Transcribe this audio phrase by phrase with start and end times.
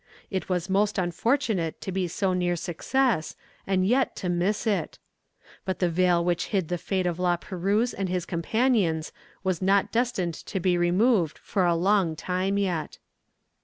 [0.31, 3.35] It was most unfortunate to be so near success,
[3.67, 4.97] and yet to miss it!
[5.63, 9.11] But the veil which hid the fate of La Perouse and his companions
[9.43, 12.97] was not destined to be removed for a long time yet.